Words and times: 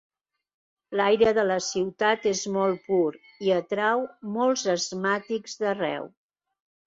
L'aire 0.99 1.33
de 1.39 1.43
la 1.49 1.57
ciutat 1.65 2.25
és 2.31 2.39
molt 2.55 2.81
pur, 2.87 3.05
i 3.49 3.53
atrau 3.57 4.01
molts 4.37 4.63
asmàtics 4.75 5.57
d'arreu. 5.63 6.09